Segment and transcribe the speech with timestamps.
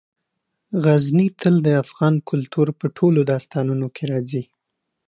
[0.83, 4.43] غزني تل د افغان کلتور په ټولو داستانونو کې راځي.